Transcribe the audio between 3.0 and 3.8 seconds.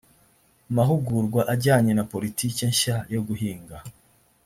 yo guhinga